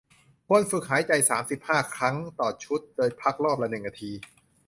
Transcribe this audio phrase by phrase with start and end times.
[0.47, 4.11] ควรฝึกหายใจ สามสิบห้า ครั้งต่อชุด โดยพักรอบละ หนึ่ง นาที